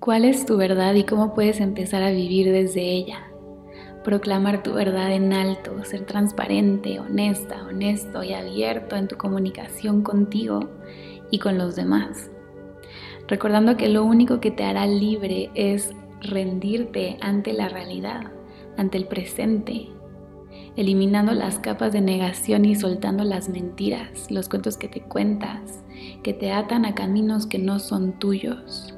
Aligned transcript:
¿Cuál 0.00 0.24
es 0.24 0.46
tu 0.46 0.56
verdad 0.56 0.94
y 0.94 1.02
cómo 1.02 1.34
puedes 1.34 1.60
empezar 1.60 2.04
a 2.04 2.12
vivir 2.12 2.52
desde 2.52 2.82
ella? 2.82 3.26
Proclamar 4.04 4.62
tu 4.62 4.74
verdad 4.74 5.12
en 5.12 5.32
alto, 5.32 5.84
ser 5.84 6.06
transparente, 6.06 7.00
honesta, 7.00 7.66
honesto 7.66 8.22
y 8.22 8.32
abierto 8.32 8.94
en 8.94 9.08
tu 9.08 9.16
comunicación 9.16 10.02
contigo 10.02 10.70
y 11.32 11.40
con 11.40 11.58
los 11.58 11.74
demás. 11.74 12.30
Recordando 13.26 13.76
que 13.76 13.88
lo 13.88 14.04
único 14.04 14.38
que 14.38 14.52
te 14.52 14.62
hará 14.62 14.86
libre 14.86 15.50
es 15.54 15.92
rendirte 16.20 17.18
ante 17.20 17.52
la 17.52 17.68
realidad, 17.68 18.30
ante 18.76 18.98
el 18.98 19.08
presente, 19.08 19.88
eliminando 20.76 21.32
las 21.32 21.58
capas 21.58 21.92
de 21.92 22.02
negación 22.02 22.64
y 22.66 22.76
soltando 22.76 23.24
las 23.24 23.48
mentiras, 23.48 24.30
los 24.30 24.48
cuentos 24.48 24.76
que 24.76 24.86
te 24.86 25.00
cuentas, 25.00 25.82
que 26.22 26.32
te 26.32 26.52
atan 26.52 26.84
a 26.84 26.94
caminos 26.94 27.48
que 27.48 27.58
no 27.58 27.80
son 27.80 28.12
tuyos. 28.20 28.94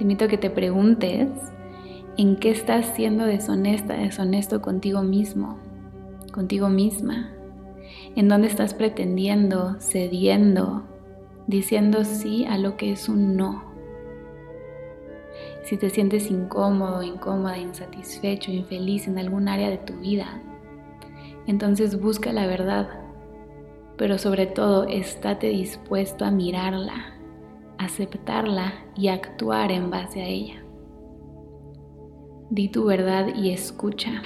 Te 0.00 0.04
invito 0.04 0.24
a 0.24 0.28
que 0.28 0.38
te 0.38 0.48
preguntes 0.48 1.28
en 2.16 2.36
qué 2.36 2.48
estás 2.48 2.86
siendo 2.96 3.26
deshonesta, 3.26 3.92
deshonesto 3.92 4.62
contigo 4.62 5.02
mismo, 5.02 5.58
contigo 6.32 6.70
misma, 6.70 7.30
en 8.16 8.26
dónde 8.26 8.48
estás 8.48 8.72
pretendiendo, 8.72 9.76
cediendo, 9.78 10.84
diciendo 11.46 12.04
sí 12.04 12.46
a 12.46 12.56
lo 12.56 12.78
que 12.78 12.92
es 12.92 13.10
un 13.10 13.36
no. 13.36 13.62
Si 15.64 15.76
te 15.76 15.90
sientes 15.90 16.30
incómodo, 16.30 17.02
incómoda, 17.02 17.58
insatisfecho, 17.58 18.50
infeliz 18.50 19.06
en 19.06 19.18
algún 19.18 19.48
área 19.48 19.68
de 19.68 19.76
tu 19.76 19.92
vida, 19.98 20.40
entonces 21.46 22.00
busca 22.00 22.32
la 22.32 22.46
verdad, 22.46 22.88
pero 23.98 24.16
sobre 24.16 24.46
todo 24.46 24.84
estate 24.84 25.48
dispuesto 25.48 26.24
a 26.24 26.30
mirarla, 26.30 27.19
aceptarla 27.80 28.74
y 28.94 29.08
actuar 29.08 29.72
en 29.72 29.90
base 29.90 30.20
a 30.20 30.26
ella. 30.26 30.62
Di 32.50 32.68
tu 32.68 32.84
verdad 32.84 33.28
y 33.34 33.52
escucha. 33.52 34.22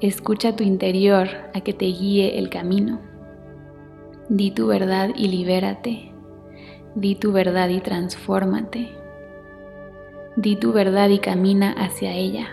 Escucha 0.00 0.56
tu 0.56 0.64
interior 0.64 1.28
a 1.54 1.60
que 1.60 1.72
te 1.72 1.86
guíe 1.86 2.36
el 2.38 2.50
camino. 2.50 3.00
Di 4.28 4.50
tu 4.50 4.66
verdad 4.66 5.10
y 5.14 5.28
libérate. 5.28 6.12
Di 6.96 7.14
tu 7.14 7.32
verdad 7.32 7.68
y 7.68 7.80
transfórmate. 7.80 8.88
Di 10.34 10.56
tu 10.56 10.72
verdad 10.72 11.10
y 11.10 11.20
camina 11.20 11.72
hacia 11.72 12.12
ella. 12.12 12.48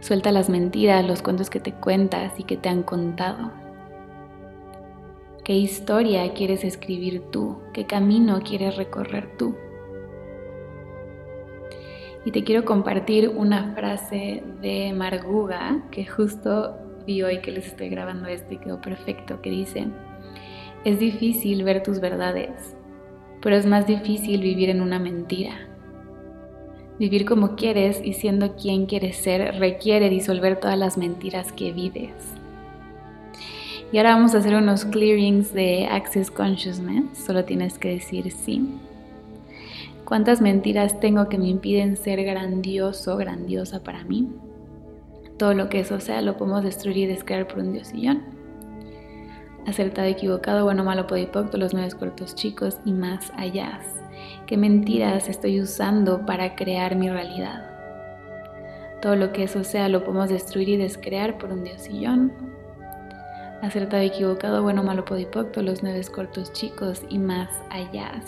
Suelta 0.00 0.32
las 0.32 0.48
mentiras, 0.48 1.06
los 1.06 1.20
cuentos 1.20 1.50
que 1.50 1.60
te 1.60 1.72
cuentas 1.72 2.32
y 2.38 2.44
que 2.44 2.56
te 2.56 2.70
han 2.70 2.82
contado. 2.82 3.63
¿Qué 5.44 5.52
historia 5.52 6.32
quieres 6.32 6.64
escribir 6.64 7.20
tú? 7.30 7.58
¿Qué 7.74 7.84
camino 7.84 8.40
quieres 8.42 8.78
recorrer 8.78 9.36
tú? 9.36 9.54
Y 12.24 12.30
te 12.30 12.44
quiero 12.44 12.64
compartir 12.64 13.28
una 13.28 13.74
frase 13.74 14.42
de 14.62 14.94
Marguga 14.94 15.82
que 15.90 16.06
justo 16.06 16.78
vi 17.06 17.22
hoy 17.22 17.42
que 17.42 17.52
les 17.52 17.66
estoy 17.66 17.90
grabando 17.90 18.26
esto 18.26 18.54
y 18.54 18.56
quedó 18.56 18.80
perfecto, 18.80 19.42
que 19.42 19.50
dice, 19.50 19.88
es 20.86 20.98
difícil 20.98 21.62
ver 21.62 21.82
tus 21.82 22.00
verdades, 22.00 22.74
pero 23.42 23.54
es 23.54 23.66
más 23.66 23.86
difícil 23.86 24.40
vivir 24.40 24.70
en 24.70 24.80
una 24.80 24.98
mentira. 24.98 25.68
Vivir 26.98 27.26
como 27.26 27.54
quieres 27.54 28.00
y 28.02 28.14
siendo 28.14 28.56
quien 28.56 28.86
quieres 28.86 29.16
ser 29.18 29.56
requiere 29.58 30.08
disolver 30.08 30.58
todas 30.58 30.78
las 30.78 30.96
mentiras 30.96 31.52
que 31.52 31.70
vives. 31.70 32.14
Y 33.92 33.98
ahora 33.98 34.14
vamos 34.14 34.34
a 34.34 34.38
hacer 34.38 34.54
unos 34.54 34.84
clearings 34.84 35.52
de 35.52 35.86
Access 35.86 36.30
Consciousness. 36.30 37.04
Solo 37.16 37.44
tienes 37.44 37.78
que 37.78 37.90
decir 37.90 38.32
sí. 38.32 38.80
¿Cuántas 40.04 40.40
mentiras 40.40 41.00
tengo 41.00 41.28
que 41.28 41.38
me 41.38 41.48
impiden 41.48 41.96
ser 41.96 42.22
grandioso, 42.24 43.16
grandiosa 43.16 43.82
para 43.82 44.04
mí? 44.04 44.28
Todo 45.38 45.54
lo 45.54 45.68
que 45.68 45.80
eso 45.80 45.98
sea 46.00 46.20
lo 46.22 46.36
podemos 46.36 46.62
destruir 46.62 46.98
y 46.98 47.06
descrear 47.06 47.48
por 47.48 47.58
un 47.58 47.72
diosillón. 47.72 48.22
Acertado, 49.66 50.06
equivocado, 50.08 50.64
bueno, 50.64 50.84
malo, 50.84 51.06
podipocto, 51.06 51.56
los 51.56 51.72
nueve 51.72 51.90
cortos 51.98 52.34
chicos 52.34 52.78
y 52.84 52.92
más 52.92 53.32
allá. 53.36 53.80
¿Qué 54.46 54.56
mentiras 54.56 55.28
estoy 55.28 55.60
usando 55.60 56.26
para 56.26 56.54
crear 56.54 56.96
mi 56.96 57.08
realidad? 57.08 57.70
Todo 59.00 59.16
lo 59.16 59.32
que 59.32 59.44
eso 59.44 59.64
sea 59.64 59.88
lo 59.88 60.04
podemos 60.04 60.28
destruir 60.28 60.68
y 60.68 60.76
descrear 60.76 61.38
por 61.38 61.50
un 61.50 61.64
diosillón 61.64 62.32
acertado, 63.64 64.02
equivocado, 64.02 64.62
bueno, 64.62 64.82
malo, 64.82 65.04
podipocto, 65.04 65.62
los 65.62 65.82
nueve 65.82 66.00
cortos 66.12 66.52
chicos 66.52 67.02
y 67.08 67.18
más 67.18 67.48
allá. 67.70 68.20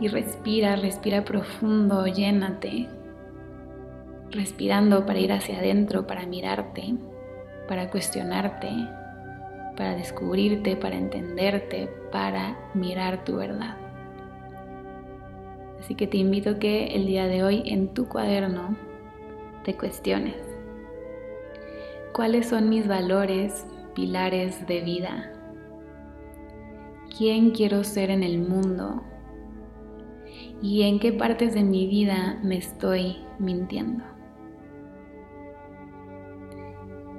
Y 0.00 0.08
respira, 0.08 0.76
respira 0.76 1.24
profundo, 1.24 2.06
llénate. 2.06 2.88
Respirando 4.30 5.06
para 5.06 5.20
ir 5.20 5.32
hacia 5.32 5.58
adentro, 5.58 6.06
para 6.06 6.26
mirarte, 6.26 6.94
para 7.68 7.90
cuestionarte, 7.90 8.68
para 9.76 9.94
descubrirte, 9.94 10.76
para 10.76 10.96
entenderte, 10.96 11.88
para 12.10 12.56
mirar 12.74 13.24
tu 13.24 13.36
verdad. 13.36 13.76
Así 15.80 15.94
que 15.94 16.06
te 16.06 16.16
invito 16.16 16.58
que 16.58 16.86
el 16.96 17.06
día 17.06 17.26
de 17.26 17.44
hoy 17.44 17.62
en 17.66 17.92
tu 17.92 18.08
cuaderno 18.08 18.76
te 19.64 19.76
cuestiones. 19.76 20.36
¿Cuáles 22.12 22.48
son 22.48 22.68
mis 22.68 22.88
valores, 22.88 23.66
pilares 23.94 24.66
de 24.66 24.80
vida. 24.80 25.32
¿Quién 27.16 27.50
quiero 27.50 27.84
ser 27.84 28.10
en 28.10 28.22
el 28.22 28.40
mundo? 28.40 29.02
¿Y 30.60 30.82
en 30.82 30.98
qué 30.98 31.12
partes 31.12 31.54
de 31.54 31.62
mi 31.62 31.86
vida 31.86 32.40
me 32.42 32.56
estoy 32.56 33.18
mintiendo? 33.38 34.04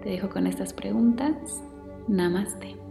Te 0.03 0.09
dejo 0.09 0.29
con 0.29 0.47
estas 0.47 0.73
preguntas. 0.73 1.63
Namaste. 2.07 2.84